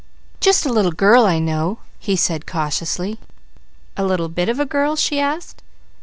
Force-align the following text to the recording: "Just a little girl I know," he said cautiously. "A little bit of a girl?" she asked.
"Just 0.39 0.65
a 0.65 0.73
little 0.73 0.91
girl 0.93 1.27
I 1.27 1.37
know," 1.37 1.77
he 1.99 2.15
said 2.15 2.47
cautiously. 2.47 3.19
"A 3.95 4.03
little 4.03 4.29
bit 4.29 4.49
of 4.49 4.59
a 4.59 4.65
girl?" 4.65 4.95
she 4.95 5.19
asked. 5.19 5.61